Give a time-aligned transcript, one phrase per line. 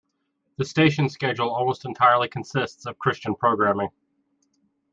[0.57, 3.89] The station's schedule almost entirely consists of Christian programming.